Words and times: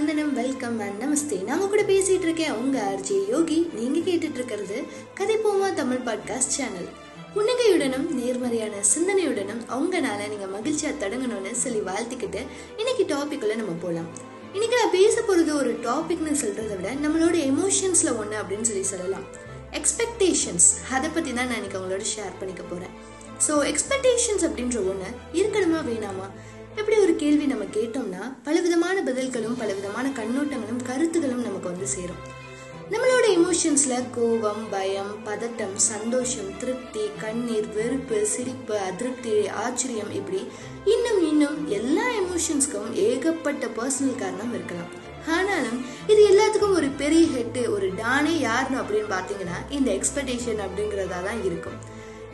வந்தனம் 0.00 0.34
welcome 0.34 0.78
and 0.80 1.02
நமஸ்தே 1.02 1.44
நாம 1.44 1.66
கூட 1.66 1.82
பேசிட்டு 1.82 2.26
இருக்கேன். 2.26 2.52
உங்க 2.52 2.76
ஆர்ஜி 2.90 3.16
யோகி 3.28 3.70
நீங்க 3.72 3.98
கேட்டுட்டு 3.98 4.38
இருக்கிறது 4.38 4.76
கதைப்போமா 5.18 5.74
தமிழ் 5.74 6.00
பாட்காஸ்ட் 6.06 6.54
சேனல் 6.54 6.86
புன்னகையுடனும் 7.34 8.06
நேர்மறையான 8.10 8.76
சிந்தனையுடனும் 8.92 9.60
அவங்கனால 9.74 10.20
நீங்க 10.28 10.46
மகிழ்ச்சியா 10.54 10.92
தொடங்கணும்னு 11.02 11.52
சொல்லி 11.52 11.78
வாழ்த்திக்கிட்டு 11.78 12.40
இன்னைக்கு 12.76 13.04
டாபிக்குள்ள 13.10 13.56
நம்ம 13.56 13.74
போலாம். 13.82 14.08
இன்னைக்கு 14.52 14.78
நான் 14.78 14.90
பேச 14.90 15.20
போறது 15.20 15.52
ஒரு 15.52 15.72
டாபிக்னு 15.88 16.32
சொல்றதை 16.44 16.76
விட 16.76 16.92
நம்மளோட 17.04 17.36
எமோஷன்ஸ்ல 17.52 18.14
ஒண்ணு 18.22 18.38
அப்படின்னு 18.42 18.68
சொல்லி 18.70 18.82
சொல்லலாம். 18.82 19.26
எக்ஸ்பெக்டேஷன்ஸ் 19.72 20.68
அதை 20.90 21.10
பத்தி 21.10 21.32
தான் 21.32 21.50
நான் 21.50 21.60
இன்னைக்கு 21.62 21.78
உங்களோட 21.78 22.06
ஷேர் 22.14 22.38
பண்ணிக்க 22.38 22.62
போறேன். 22.62 22.94
ஸோ 23.48 23.52
எக்ஸ்பெக்டேஷன்ஸ் 23.72 24.46
அப்படின்ற 24.48 24.78
ஒன்று 24.92 25.10
இருக்கணுமா 25.32 25.82
வேணாமா? 25.90 26.28
இப்படி 26.80 26.98
ஒரு 27.04 27.14
கேள்வி 27.22 27.46
நம்ம 27.46 27.64
கேட்டோம்னா 27.74 28.22
பலவிதமான 28.44 28.96
பதில்களும் 29.08 29.56
பலவிதமான 29.62 30.06
கண்ணோட்டங்களும் 30.18 30.84
கருத்துகளும் 30.88 31.42
நமக்கு 31.46 31.68
வந்து 31.72 31.86
சேரும். 31.94 32.20
நம்மளோட 32.92 33.26
இமோஷன்ஸ்ல 33.38 33.94
கோபம் 34.14 34.62
பயம் 34.70 35.10
பதட்டம் 35.26 35.74
சந்தோஷம் 35.74 36.48
திருப்தி 36.60 37.04
கண்ணீர் 37.20 37.68
வெறுப்பு 37.76 38.18
சிரிப்பு 38.26 38.74
அதிருப்தி 38.78 39.34
ஆச்சரியம் 39.64 40.10
இப்படி 40.20 40.40
இன்னும் 40.94 41.20
இன்னும் 41.30 41.58
எல்லா 41.78 42.06
எமோஷன்ஸ்க்கும் 42.22 42.90
ஏகப்பட்ட 43.08 43.66
பர்சனல் 43.78 44.20
காரணம் 44.22 44.54
இருக்கலாம். 44.58 44.90
ஆனாலும் 45.36 45.78
இது 46.12 46.20
எல்லாத்துக்கும் 46.32 46.76
ஒரு 46.80 46.90
பெரிய 47.02 47.24
ஹெட்டு 47.36 47.62
ஒரு 47.76 47.88
டானே 48.02 48.34
யாருன்னு 48.48 48.82
அப்படின்னு 48.82 49.12
பார்த்தீங்கன்னா 49.16 49.58
இந்த 49.78 49.90
எக்ஸ்பெக்டேஷன் 49.98 50.66
அப்படிங்கிறதா 50.66 51.22
தான் 51.30 51.42
இருக்கும். 51.50 51.80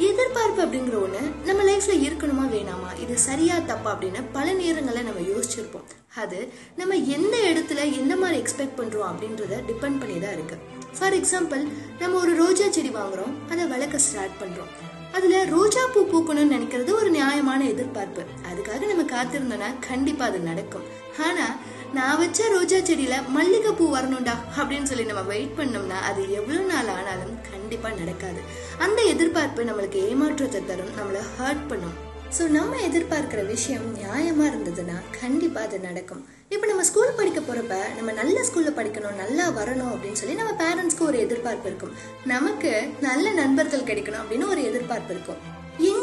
எதிர்பார்ப்பு 0.05 0.61
அப்படிங்கிற 0.65 0.97
ஒன்று 1.05 1.21
நம்ம 1.47 1.61
லைஃப்பில் 1.69 2.03
இருக்கணுமா 2.07 2.43
வேணாமா? 2.55 2.91
இது 3.03 3.15
சரியா 3.19 3.55
தப்பா 3.71 3.91
அப்படின்னு 3.93 4.21
பல 4.33 4.47
நேரங்களில் 4.59 5.07
நம்ம 5.09 5.21
யோசிச்சிருப்போம். 5.33 5.87
அது 6.23 6.39
நம்ம 6.81 6.97
எந்த 7.17 7.37
இடத்துல 7.51 7.85
எந்த 8.01 8.17
மாதிரி 8.23 8.41
எக்ஸ்பெக்ட் 8.43 8.77
பண்ணுறோம் 8.81 9.09
அப்படின்றத 9.11 9.61
டிபெண்ட் 9.71 10.01
பண்ணி 10.03 10.19
தான் 10.25 10.35
இருக்கு. 10.37 10.59
ஃபார் 10.99 11.17
எக்ஸாம்பிள் 11.21 11.63
நம்ம 12.03 12.19
ஒரு 12.25 12.35
ரோஜா 12.43 12.67
செடி 12.77 12.91
வாங்குறோம் 12.99 13.33
அதை 13.51 13.67
வளர்க்க 13.73 14.07
ஸ்டார்ட் 14.09 14.37
பண்ணுறோம் 14.43 14.73
அதில் 15.17 15.49
ரோஜா 15.55 15.83
பூ 15.95 16.01
பூக்கணும்னு 16.13 16.55
நினைக்கிறது 16.57 16.91
ஒரு 17.01 17.11
நியாயமான 17.11 17.61
எதிர்பார்ப்பு. 17.73 18.23
அதுக்காக 18.51 18.83
நம்ம 18.93 19.07
காத்திருந்தோம்னா 19.15 19.71
கண்டிப்பாக 19.89 20.31
அது 20.31 20.41
நடக்கும். 20.51 20.87
ஆனால் 21.29 21.57
நான் 21.93 22.19
வச்ச 22.19 22.49
ரோஜா 22.57 22.79
செடியில் 22.89 23.27
மல்லிகைப்பூ 23.37 23.85
வரணும்டா 23.97 24.35
அப்படின்னு 24.59 24.91
சொல்லி 24.91 25.05
நம்ம 25.11 25.23
வெயிட் 25.33 25.59
பண்ணோம்னா 25.61 26.01
அது 26.11 26.23
எவ்வளோ 26.41 26.63
நாள் 26.73 26.91
ஆனாலும் 26.97 27.35
கண்டிப்பாக 27.67 28.01
நடக்காது. 28.01 28.41
அந்த 28.85 29.01
எதிர்பார்ப்பு 29.13 29.61
நம்மளுக்கு 29.69 29.99
ஏமாற்றத்தை 30.09 30.61
தரும் 30.69 30.93
நம்மளை 30.99 31.23
ஹர்ட் 31.37 31.65
பண்ணும். 31.71 31.97
ஸோ 32.37 32.43
நம்ம 32.57 32.79
எதிர்பார்க்கிற 32.89 33.41
விஷயம் 33.55 33.87
நியாயமாக 33.97 34.51
இருந்ததுன்னா 34.51 34.97
கண்டிப்பாக 35.21 35.67
அது 35.69 35.79
நடக்கும். 35.87 36.23
இப்போ 36.55 36.67
நம்ம 36.71 36.85
ஸ்கூல் 36.89 37.17
படிக்க 37.19 37.41
போகிறப்ப 37.41 37.77
நம்ம 37.99 38.13
நல்ல 38.21 38.37
ஸ்கூலில் 38.49 38.77
படிக்கணும் 38.79 39.21
நல்லா 39.23 39.47
வரணும் 39.59 39.93
அப்படின்னு 39.95 40.21
சொல்லி 40.21 40.39
நம்ம 40.41 40.55
பேரண்ட்ஸ்க்கு 40.63 41.09
ஒரு 41.11 41.19
எதிர்பார்ப்பு 41.27 41.69
இருக்கும். 41.71 41.95
நமக்கு 42.35 42.73
நல்ல 43.09 43.27
நண்பர்கள் 43.43 43.89
கிடைக்கணும் 43.91 44.23
அப்படின்னு 44.23 44.53
ஒரு 44.55 44.63
எதிர்பார்ப்பு 44.71 45.13
இருக்கும். 45.17 45.43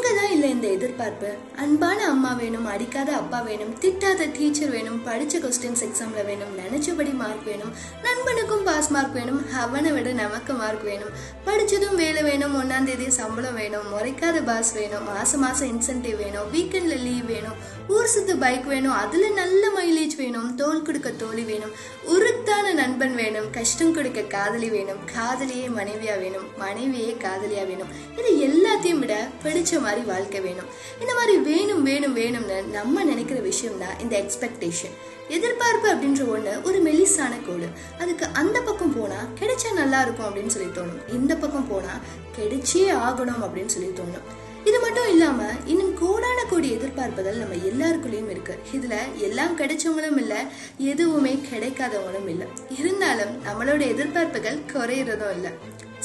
எங்கதான் 0.04 0.32
இல்லை 0.32 0.48
இந்த 0.50 0.66
எதிர்பார்ப்பு. 0.68 1.28
அன்பான 1.62 1.98
அம்மா 2.04 2.30
வேணும் 2.32 2.66
அடிக்காத 2.66 3.10
அப்பா 3.12 3.38
வேணும் 3.40 3.70
திட்டாத 3.82 4.22
டீச்சர் 4.36 4.72
வேணும் 4.74 4.98
படிச்ச 5.06 5.38
கொஸ்டின்ஸ் 5.44 5.82
எக்ஸாம்ல 5.86 6.22
வேணும் 6.26 6.52
நினைச்சபடி 6.58 7.12
மார்க் 7.12 7.46
வேணும் 7.46 7.70
நண்பனுக்கும் 8.04 8.64
பாஸ் 8.64 8.90
மார்க் 8.90 9.14
வேணும் 9.18 9.40
அவனை 9.62 9.92
விட 9.92 10.12
நமக்கு 10.12 10.52
மார்க் 10.52 10.84
வேணும். 10.84 11.14
படிச்சதும் 11.46 11.94
வேலை 11.94 12.22
வேணும் 12.22 12.56
ஒன்னாம் 12.60 12.84
தேதி 12.84 13.06
சம்பளம் 13.10 13.54
வேணும் 13.54 13.86
முறைக்காத 13.92 14.42
பாஸ் 14.44 14.72
வேணும் 14.72 15.06
மாசம் 15.10 15.40
மாசம் 15.40 15.70
இன்சென்டிவ் 15.72 16.18
வேணும் 16.18 16.50
வீக்கெண்ட்ல 16.54 16.98
லீவ் 17.06 17.26
வேணும் 17.26 17.56
ஊர் 17.88 18.12
சுத்து 18.14 18.34
பைக் 18.38 18.66
வேணும் 18.66 18.98
அதுல 19.00 19.24
நல்ல 19.40 19.64
மைலேஜ் 19.76 20.16
வேணும் 20.16 20.48
தோல் 20.56 20.82
கொடுக்க 20.82 21.08
தோழி 21.22 21.44
வேணும் 21.44 21.74
உருத்தான 22.08 22.72
நண்பன் 22.74 23.14
வேணும் 23.14 23.50
கஷ்டம் 23.50 23.94
கொடுக்க 23.94 24.22
காதலி 24.34 24.68
வேணும் 24.68 25.02
காதலியே 25.14 25.66
மனைவியா 25.78 26.16
வேணும் 26.18 26.46
மனைவியே 26.58 27.12
காதலியா 27.24 27.64
வேணும் 27.64 27.90
இது 28.18 28.30
எல்லாத்தையும் 28.48 29.02
விட 29.02 29.14
பிடிச்ச 29.44 29.72
மாதிரி 29.76 29.93
வாழ்க்கை 30.02 30.40
வேணும். 30.40 30.66
இந்த 31.00 31.14
மாதிரி 31.14 31.36
வேணும் 31.36 31.82
வேணும் 31.82 32.16
வேணும்னு 32.16 32.64
நம்ம 32.64 33.04
நினைக்கிற 33.04 33.40
விஷயம் 33.40 33.78
தான் 33.78 33.98
இந்த 33.98 34.24
எக்ஸ்பெக்டேஷன் 34.24 34.94
எதிர்பார்ப்பு 35.28 35.88
அப்படின்ற 35.88 36.28
ஒன்று 36.28 36.60
ஒரு 36.64 36.82
மெலிசான 36.82 37.46
கோடு. 37.46 37.68
அதுக்கு 37.98 38.26
அந்த 38.26 38.60
பக்கம் 38.60 39.00
போனா 39.00 39.26
கிடைச்சா 39.40 39.72
நல்லா 39.72 40.02
இருக்கும் 40.02 40.26
அப்படின்னு 40.26 40.46
சொல்லி 40.46 40.68
தோணும். 40.68 41.12
இந்த 41.12 41.36
பக்கம் 41.36 41.68
போனா 41.68 42.00
கிடைச்சே 42.38 42.92
ஆகணும் 42.98 43.44
அப்படின்னு 43.44 43.66
சொல்லி 43.66 43.88
தோணும். 43.88 44.42
இது 44.64 44.80
மட்டும் 44.80 45.08
இல்லாம 45.08 45.42
இன்னும் 45.64 45.98
கோடான 45.98 46.44
கோடி 46.50 46.72
எதிர்பார்ப்புகள் 46.72 47.36
நம்ம 47.36 47.54
எல்லாருக்குள்ளயும் 47.54 48.30
இருக்கு. 48.30 48.58
இதுல 48.72 48.94
எல்லாம் 49.16 49.58
கிடைச்சவங்களும் 49.58 50.16
இல்ல 50.16 50.44
எதுவுமே 50.78 51.40
கிடைக்காதவங்களும் 51.52 52.28
இல்ல. 52.28 52.44
இருந்தாலும் 52.78 53.42
நம்மளோட 53.44 53.80
எதிர்பார்ப்புகள் 53.80 54.58
குறையறதும் 54.72 55.32
இல்ல. 55.32 55.50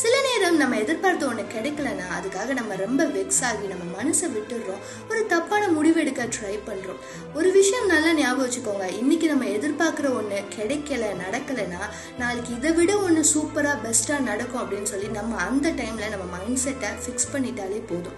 சில 0.01 0.15
நேரம் 0.25 0.57
நம்ம 0.59 0.77
எதிர்பார்த்த 0.83 1.23
ஒன்று 1.29 1.43
கிடைக்கலன்னா 1.53 2.05
அதுக்காக 2.17 2.53
நம்ம 2.59 2.75
ரொம்ப 2.81 3.01
வெக்ஸ் 3.15 3.41
ஆகி 3.47 3.65
நம்ம 3.71 3.85
மனசை 3.97 4.27
விட்டுடுறோம். 4.35 4.83
ஒரு 5.09 5.21
தப்பான 5.31 5.63
முடிவெடுக்க 5.67 6.27
ட்ரை 6.35 6.53
பண்ணுறோம் 6.67 6.99
ஒரு 7.37 7.49
விஷயம் 7.57 7.89
நல்லா 7.91 8.11
ஞாபகம் 8.19 8.45
வச்சுக்கோங்க. 8.45 8.85
இன்னைக்கு 9.01 9.27
நம்ம 9.31 9.45
எதிர்பார்க்குற 9.55 10.09
ஒன்று 10.19 10.39
கிடைக்கல 10.57 11.09
நடக்கலைன்னா 11.23 11.81
நாளைக்கு 12.21 12.53
இதை 12.55 12.71
விட 12.79 12.93
ஒன்று 13.07 13.23
சூப்பராக 13.33 13.77
பெஸ்ட்டாக 13.85 14.27
நடக்கும் 14.29 14.63
அப்படின்னு 14.63 14.91
சொல்லி 14.93 15.09
நம்ம 15.19 15.41
அந்த 15.47 15.69
டைமில் 15.81 16.13
நம்ம 16.15 16.27
மைண்ட் 16.35 16.63
செட்டை 16.65 16.91
ஃபிக்ஸ் 17.03 17.31
பண்ணிட்டாலே 17.33 17.81
போதும். 17.91 18.17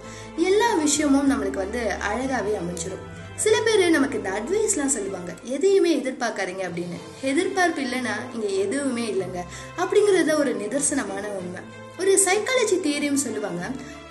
எல்லா 0.50 0.70
விஷயமும் 0.84 1.30
நம்மளுக்கு 1.32 1.62
வந்து 1.66 1.82
அழகாகவே 2.12 2.54
அமைஞ்சிடும் 2.62 3.04
சில 3.36 3.60
பேர் 3.60 3.90
நமக்கு 3.90 4.16
இந்த 4.16 4.30
அட்வைஸ்லாம் 4.30 4.86
சொல்லுவாங்க. 4.86 5.34
எதையுமே 5.42 5.96
எதிர்பார்க்காதீங்க 5.96 6.68
அப்படின்னு. 6.68 6.98
எதிர்பார்ப்பு 7.22 7.82
இல்லைன்னா 7.82 8.34
இங்கே 8.34 8.56
எதுவுமே 8.56 9.12
இல்லைங்க. 9.12 9.42
அப்படிங்கிறத 9.76 10.38
ஒரு 10.38 10.56
நிதர்சனமான 10.56 11.26
உண்மை. 11.26 11.80
ஒரு 12.00 12.12
சைக்காலஜி 12.24 12.76
தியரியும் 12.84 13.22
சொல்லுவாங்க. 13.24 13.62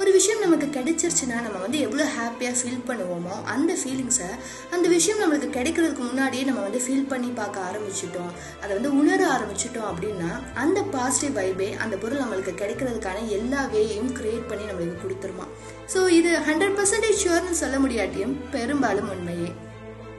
ஒரு 0.02 0.12
விஷயம் 0.16 0.44
நமக்கு 0.44 0.68
கிடைச்சிருச்சுன்னா 0.76 1.38
நம்ம 1.46 1.58
வந்து 1.64 1.80
எவ்வளோ 1.86 2.06
ஹாப்பியாக 2.18 2.56
ஃபீல் 2.60 2.86
பண்ணுவோமோ 2.90 3.36
அந்த 3.54 3.72
ஃபீலிங்ஸை 3.80 4.30
அந்த 4.76 4.86
விஷயம் 4.94 5.22
நம்மளுக்கு 5.22 5.50
கிடைக்கிறதுக்கு 5.58 6.04
முன்னாடியே 6.10 6.44
நம்ம 6.50 6.62
வந்து 6.68 6.82
ஃபீல் 6.86 7.10
பண்ணி 7.12 7.30
பார்க்க 7.40 7.68
ஆரம்பிச்சிட்டோம். 7.70 8.32
அதை 8.62 8.72
வந்து 8.78 8.92
உணர 9.02 9.22
ஆரம்பிச்சிட்டோம் 9.36 9.90
அப்படின்னா 9.92 10.32
அந்த 10.64 10.82
பாசிட்டிவ் 10.96 11.38
வைபே 11.40 11.70
அந்த 11.86 11.98
பொருள் 12.04 12.24
நம்மளுக்கு 12.24 12.54
கிடைக்கிறதுக்கான 12.62 13.26
எல்லா 13.40 13.64
வேயையும் 13.76 14.14
கிரியேட் 14.20 14.50
பண்ணி 14.52 14.66
நம்மளுக்கு 14.70 15.04
கொடுத்துருமா. 15.04 15.48
ஸோ 15.96 16.02
இது 16.20 16.32
ஹண்ட்ரட் 16.50 16.78
பர்சன்டேஜ் 16.80 17.22
ஷுவர்னு 17.24 17.62
சொல்ல 17.64 17.78
முடியாட்டியும் 17.86 18.38
பெரும்பாலும் 18.56 19.12
உண்மையே. 19.16 19.52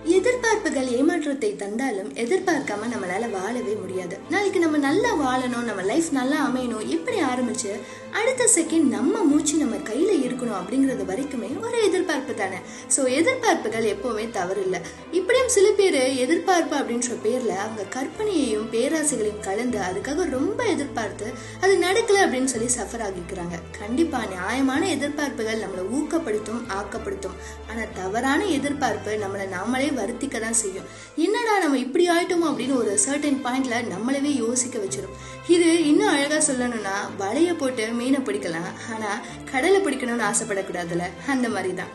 எதிர்பார்ப்புகள் 0.04 0.88
ஏமாற்றத்தை 0.98 1.56
தந்தாலும் 1.56 2.08
எதிர்பார்க்காம 2.22 2.86
நம்மளால 2.92 3.30
வாழவே 3.30 3.74
முடியாது. 3.74 4.18
நாளைக்கு 4.30 4.58
நம்ம 4.58 4.78
நல்லா 4.78 5.10
வாழணும் 5.20 5.68
நம்ம 5.68 5.82
லைஃப் 5.82 6.08
நல்லா 6.10 6.38
அமையணும் 6.48 6.88
இப்படி 6.88 7.18
ஆரம்பிச்சு 7.20 7.70
அடுத்த 8.10 8.48
செகண்ட் 8.54 8.88
நம்ம 8.94 9.22
மூச்சு 9.22 9.54
நம்ம 9.56 9.76
கையில 9.76 10.10
இருக்கணும் 10.24 10.56
அப்படிங்கறது 10.60 11.04
வரைக்குமே 11.10 11.60
ஒரு 11.60 11.84
எதிர்பார்ப்பு 11.84 12.34
தானே. 12.34 12.58
ஸோ 12.96 13.00
எதிர்பார்ப்புகள் 13.18 13.86
எப்பவுமே 13.94 14.30
தவறு 14.30 14.62
இல்லை. 14.62 14.80
இப்படியும் 15.10 15.48
சில 15.48 15.70
பேர் 15.70 16.00
எதிர்பார்ப்பு 16.24 16.76
அப்படின்ற 16.76 17.16
பேர்ல 17.24 17.54
அவங்க 17.64 17.86
கற்பனையையும் 17.96 18.69
பேராசைகளையும் 18.74 19.40
கலந்து 19.40 19.78
அதுக்காக 19.78 20.28
ரொம்ப 20.30 20.64
எதிர்பார்த்து 20.64 21.32
அது 21.60 21.76
நடக்கல 21.76 22.24
அப்படின்னு 22.26 22.52
சொல்லி 22.54 22.69
சஃபர் 22.78 23.06
ஆகிக்கிறாங்க 23.08 23.58
கண்டிப்பா 23.78 24.26
நியாயமான 24.26 24.82
எதிர்பார்ப்புகள் 24.86 25.62
நம்மளை 25.64 25.86
ஊக்கப்படுத்தும் 25.98 26.62
ஆக்கப்படுத்தும். 26.80 27.38
ஆனா 27.70 27.82
தவறான 27.94 28.44
எதிர்பார்ப்பு 28.58 29.10
நம்மளை 29.24 29.48
நாமளே 29.56 29.90
வருத்திக்க 30.00 30.36
தான் 30.41 30.58
செய்யும். 30.62 30.88
என்னடா 31.26 31.54
நம்ம 31.64 31.78
இப்படி 31.84 32.04
ஆயிட்டோமோ 32.14 32.48
அப்படின்னு 32.50 32.76
ஒரு 32.82 32.92
சர்டன் 33.06 33.41
பாயிண்ட்ல 33.47 33.78
நம்மளவே 33.94 34.32
யோசிக்க 34.44 34.78
வச்சிடும் 34.84 35.16
இது 35.54 35.69
இன்னும் 35.91 36.12
அழகா 36.14 36.38
சொல்லணும்னா 36.48 36.97
வலைய 37.22 37.50
போட்டு 37.62 37.86
மீனை 38.00 38.22
பிடிக்கலாம். 38.28 38.70
ஆனா 38.94 39.10
கடலை 39.52 39.81
பிடிக்கணும்னு 39.86 40.28
ஆசைப்படக்கூடாதுல 40.31 41.06
அந்த 41.34 41.48
மாதிரி 41.56 41.72
தான் 41.75 41.92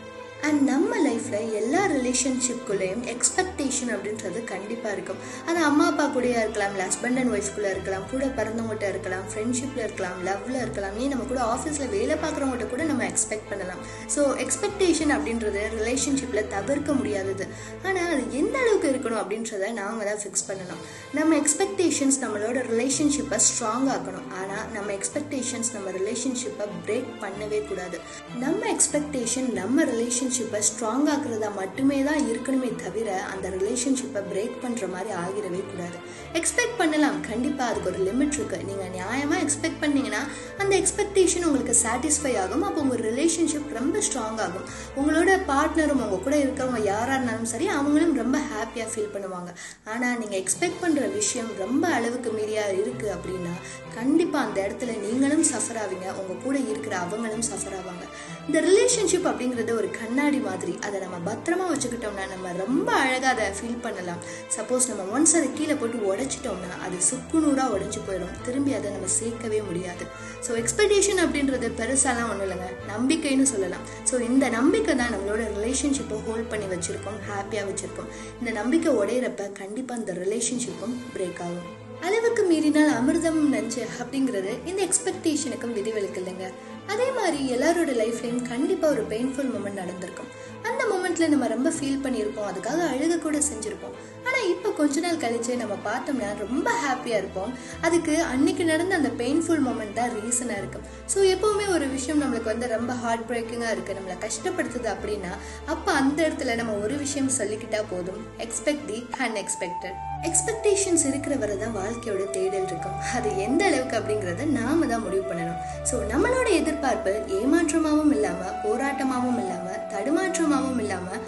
அண்ட் 0.48 0.62
நம்ம 0.70 0.92
லைஃப்பில் 1.08 1.54
எல்லா 1.60 1.82
ரிலேஷன்ஷிப்குள்ளேயும் 1.94 3.04
எக்ஸ்பெக்டேஷன் 3.14 3.92
அப்படின்றது 3.96 4.40
கண்டிப்பாக 4.52 4.94
இருக்கும். 4.96 5.20
அது 5.50 5.60
அம்மா 5.70 5.86
அப்பா 5.92 6.06
கூடயே 6.16 6.38
இருக்கலாம் 6.44 6.74
இல்லை 6.74 6.86
ஹஸ்பண்ட் 6.90 7.20
அண்ட் 7.22 7.34
ஒய்ஃப்குள்ளே 7.36 7.70
இருக்கலாம் 7.76 8.06
கூட 8.12 8.26
பிறந்தவங்ககிட்ட 8.38 8.88
இருக்கலாம் 8.94 9.26
ஃப்ரெண்ட்ஷிப்பில் 9.32 9.84
இருக்கலாம் 9.86 10.18
லவ்வில் 10.28 10.60
இருக்கலாம் 10.64 10.96
ஏன் 11.04 11.12
நம்ம 11.14 11.26
கூட 11.32 11.42
ஆஃபீஸில் 11.56 11.92
வேலை 11.96 12.18
பார்க்குறவங்ககிட்ட 12.24 12.68
கூட 12.74 12.84
நம்ம 12.92 13.06
எக்ஸ்பெக்ட் 13.12 13.50
பண்ணலாம். 13.52 13.82
ஸோ 14.16 14.24
எக்ஸ்பெக்டேஷன் 14.46 15.14
அப்படின்றது 15.18 15.64
ரிலேஷன்ஷிப்பில் 15.80 16.50
தவிர்க்க 16.56 16.94
முடியாதது. 17.00 17.48
ஆனால் 17.88 18.12
அது 18.14 18.24
எந்த 18.42 18.56
அளவுக்கு 18.64 18.92
இருக்கணும் 18.94 19.22
அப்படின்றத 19.24 19.72
நாங்கள் 19.82 20.10
தான் 20.12 20.22
ஃபிக்ஸ் 20.24 20.48
பண்ணணும். 20.50 20.82
நம்ம 21.20 21.36
எக்ஸ்பெக்டேஷன்ஸ் 21.42 22.20
நம்மளோட 22.26 22.58
ரிலேஷன்ஷிப்பை 22.72 23.40
ஸ்ட்ராங் 23.48 23.90
ஆக்கணும். 23.96 24.30
ஆனால் 24.42 24.66
நம்ம 24.78 24.92
எக்ஸ்பெக்டேஷன்ஸ் 25.00 25.72
நம்ம 25.78 25.90
ரிலேஷன்ஷிப்பை 26.00 26.68
பிரேக் 26.88 27.12
பண்ணவே 27.26 27.62
கூடாது. 27.72 28.00
நம்ம 28.46 28.62
எக்ஸ்பெக்டேஷன் 28.76 29.50
நம்ம 29.62 29.84
ரிலேஷன் 29.94 30.27
ரிலேஷன்ஷிப்பை 30.28 30.60
ஸ்ட்ராங் 30.68 31.06
ஆக்குறதா 31.12 31.50
மட்டுமே 31.58 31.98
தான் 32.08 32.22
இருக்கணுமே 32.30 32.70
தவிர 32.82 33.10
அந்த 33.34 33.46
ரிலேஷன்ஷிப்பை 33.54 34.22
பிரேக் 34.32 34.56
பண்ணுற 34.64 34.88
மாதிரி 34.94 35.12
ஆகிடவே 35.22 35.62
கூடாது. 35.70 35.98
எக்ஸ்பெக்ட் 36.40 36.76
பண்ணலாம். 36.80 37.18
கண்டிப்பாக 37.28 37.68
அதுக்கு 37.72 37.90
ஒரு 37.92 38.00
லிமிட் 38.08 38.36
இருக்குது 38.38 38.66
நீங்கள் 38.70 38.92
நியாயமாக 38.98 39.40
எக்ஸ்பெக்ட் 39.46 39.80
பண்ணீங்கன்னா 39.84 40.22
அந்த 40.62 40.74
எக்ஸ்பெக்டேஷன் 40.82 41.46
உங்களுக்கு 41.50 41.76
சாட்டிஸ்ஃபை 41.84 42.34
ஆகும். 42.44 42.66
அப்போ 42.70 42.82
உங்கள் 42.86 43.04
ரிலேஷன்ஷிப் 43.10 43.72
ரொம்ப 43.80 44.02
ஸ்ட்ராங் 44.08 44.42
ஆகும். 44.48 44.68
உங்களோட 45.00 45.30
பார்ட்னரும் 45.52 46.04
உங்கள் 46.08 46.24
கூட 46.28 46.36
இருக்கிறவங்க 46.44 46.84
யாராக 46.92 47.18
இருந்தாலும் 47.18 47.50
சரி 47.54 47.70
அவங்களும் 47.78 48.16
ரொம்ப 48.22 48.38
ஹாப்பியாக 48.52 48.90
ஃபீல் 48.94 49.14
பண்ணுவாங்க. 49.16 49.54
ஆனால் 49.94 50.20
நீங்கள் 50.24 50.40
எக்ஸ்பெக்ட் 50.44 50.82
பண்ணுற 50.84 51.06
விஷயம் 51.20 51.52
ரொம்ப 51.64 51.84
அளவுக்கு 52.00 52.32
மீறியாக 52.40 52.78
இருக்குது 52.82 53.16
அப்படின்னா 53.18 53.56
கண்டிப்பாக 54.00 54.46
அந்த 54.48 54.58
இடத்துல 54.66 54.92
நீங்களும் 55.06 55.48
சஃபர் 55.54 55.80
ஆவீங்க. 55.84 56.08
உங்கள் 56.20 56.44
கூட 56.44 56.58
இருக்கிற 56.72 56.94
அவங்களும் 57.06 57.48
சஃபர் 57.52 57.78
ஆவாங்க. 57.80 58.04
இந்த 58.48 58.60
ரிலேஷன்ஷிப் 58.70 59.26
அப்படிங்கிறது 59.30 59.72
ஒரு 59.80 59.88
கண்ணாடி 60.18 60.38
மாதிரி 60.46 60.72
அதை 60.86 60.98
நம்ம 61.04 61.18
பத்திரமா 61.28 61.66
வச்சுக்கிட்டோம்னா 61.72 62.24
நம்ம 62.32 62.52
ரொம்ப 62.62 62.88
அழகாக 63.02 63.28
அதை 63.34 63.46
ஃபீல் 63.58 63.82
பண்ணலாம். 63.84 64.22
சப்போஸ் 64.56 64.88
நம்ம 64.90 65.04
ஒன்ஸ் 65.16 65.34
அதை 65.40 65.50
கீழே 65.58 65.76
போட்டு 65.82 65.98
உடைச்சிட்டோம்னா 66.12 66.78
அது 66.86 66.98
சுக்குநூறாக 67.10 67.74
உடைஞ்சு 67.76 68.00
போயிடும். 68.08 68.32
திரும்பி 68.46 68.72
அதை 68.78 68.88
நம்ம 68.96 69.10
சேர்க்கவே 69.18 69.60
முடியாது. 69.68 70.06
ஸோ 70.46 70.54
எக்ஸ்பெக்டேஷன் 70.62 71.22
அப்படின்றது 71.26 71.68
பெருசாலாம் 71.82 72.30
ஒன்றும் 72.32 72.46
இல்லைங்க. 72.48 72.70
நம்பிக்கைன்னு 72.94 73.46
சொல்லலாம். 73.54 73.84
ஸோ 74.12 74.18
இந்த 74.30 74.48
நம்பிக்கை 74.58 74.96
தான் 75.02 75.14
நம்மளோட 75.16 75.44
ரிலேஷன்ஷிப்பை 75.58 76.18
ஹோல்ட் 76.30 76.50
பண்ணி 76.54 76.70
வச்சுருக்கோம் 76.74 77.20
ஹாப்பியாக 77.30 77.68
வச்சுருக்கோம். 77.70 78.10
இந்த 78.40 78.54
நம்பிக்கை 78.60 78.94
உடையிறப்ப 79.02 79.52
கண்டிப்பாக 79.62 80.02
இந்த 80.04 80.16
ரிலேஷன்ஷிப்பும் 80.24 80.96
பிரேக் 81.18 81.44
ஆகும். 81.48 81.68
அளவுக்கு 82.08 82.42
மீறினால் 82.50 82.92
அமிர்தம் 82.98 83.40
நஞ்சு 83.54 83.84
அப்படிங்கிறது 84.02 84.52
இந்த 84.72 84.82
எக்ஸ்பெக்டேஷனுக்கும் 84.88 85.78
விதிவிலக்கு 85.78 86.22
இல்லைங்க. 86.24 86.48
அதே 86.88 87.12
மாதிரி 87.12 87.56
எல்லாரோட 87.56 87.92
லைஃப்லையும் 88.02 88.48
கண்டிப்பாக 88.48 88.94
ஒரு 88.94 89.04
பெயின்ஃபுல் 89.10 89.52
மூமெண்ட் 89.56 89.82
நடந்திருக்கும். 89.82 90.30
அந்த 90.64 90.84
மூமெண்ட்ல 90.92 91.28
நம்ம 91.28 91.48
ரொம்ப 91.48 91.70
ஃபீல் 91.70 92.06
பண்ணியிருப்போம். 92.06 92.50
அதுக்காக 92.52 92.82
அழுக 92.94 93.20
கூட 93.20 93.38
செஞ்சுருப்போம். 93.38 93.96
ஆனால் 94.28 94.48
இப்போ 94.54 94.70
கொஞ்ச 94.80 95.02
நாள் 95.04 95.20
கழிச்சு 95.24 95.54
நம்ம 95.62 95.76
பார்த்தோம்னா 95.88 96.30
ரொம்ப 96.42 96.70
ஹாப்பியாக 96.84 97.22
இருப்போம். 97.22 97.52
அதுக்கு 97.88 98.14
அன்னைக்கு 98.32 98.64
நடந்த 98.72 98.94
அந்த 99.00 99.12
பெயின்ஃபுல் 99.22 99.62
மூமெண்ட் 99.68 99.98
தான் 100.00 100.12
ரீசனாக 100.18 100.62
இருக்கும் 100.62 100.86
ஸோ 101.14 101.18
எப்போவுமே 101.34 101.66
ஒரு 101.76 101.86
விஷயம் 101.96 102.22
நம்மளுக்கு 102.24 102.52
வந்து 102.54 102.68
ரொம்ப 102.76 102.94
ஹார்ட் 103.04 103.26
பிரேக்கிங்காக 103.30 103.74
இருக்குது 103.76 103.98
நம்மளை 104.00 104.18
கஷ்டப்படுத்துது 104.26 104.90
அப்படின்னா 104.96 105.32
அப்போ 105.76 105.92
அந்த 106.02 106.18
இடத்துல 106.28 106.56
நம்ம 106.62 106.76
ஒரு 106.84 106.98
விஷயம் 107.06 107.32
சொல்லிக்கிட்டா 107.40 107.82
போதும். 107.94 108.22
எக்ஸ்பெக்ட் 108.48 108.86
தி 108.92 109.00
அன்எக்ஸ்பெக்டட் 109.28 109.98
எக்ஸ்பெக்டேஷன்ஸ் 110.28 111.04
இருக்கிற 111.10 111.34
வரை 111.42 111.56
தான் 111.64 111.76
வாழ்க்கையோட 111.80 112.24
தேடல் 112.38 112.68
இருக்கும். 112.70 112.96
அது 113.18 113.30
எந்த 113.48 113.62
அளவுக்கு 113.70 113.98
அப்படிங்கிறத 114.00 114.46
நாம 114.60 114.88
தான் 114.94 115.04
முடிவு 115.08 115.26
பண்ணணும். 115.32 115.60
ஸோ 115.90 115.96
நம்மளோட 116.14 116.48
எதிர்பார்ப்பு 116.62 117.14
ஏமாற்றமாகவும் 117.40 118.14
இல்லாமல் 118.18 118.56
போராட்டமாகவும் 118.64 119.42
இல்லாமல் 119.44 119.84
தடுமாற்றமாகவும் 119.94 120.82
இல்லாமல் 120.86 121.22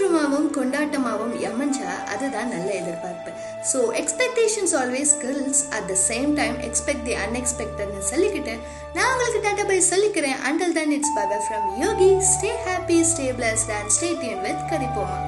முன்னேற்றமாகவும் 0.00 0.50
கொண்டாட்டமாகவும் 0.56 1.32
அமைஞ்சா 1.48 1.92
அதுதான் 2.12 2.52
நல்ல 2.54 2.68
எதிர்பார்ப்பு. 2.80 3.30
So 3.70 3.78
expectations 4.00 4.74
always 4.80 5.12
kills 5.22 5.62
at 5.76 5.88
the 5.90 5.94
same 6.08 6.30
time 6.40 6.56
expect 6.68 7.06
the 7.08 7.14
அன்எக்ஸ்பெக்டட்னு 7.24 8.02
சொல்லிக்கிட்டு 8.10 8.54
நான் 8.96 9.10
உங்களுக்கு 9.12 9.42
டாட்டா 9.46 9.64
பை 9.70 9.80
சொல்லிக்கிறேன். 9.92 10.38
Until 10.50 10.76
then 10.78 10.94
it's 10.98 11.16
பகர் 11.18 11.44
from 11.48 11.66
Yogi 11.84 12.10
stay 12.34 12.52
happy 12.68 13.00
stay 13.12 13.26
blessed 13.40 13.74
and 13.78 13.92
stay 13.96 14.10
tuned 14.22 14.44
with 14.46 14.64
கரிபோமா 14.72 15.18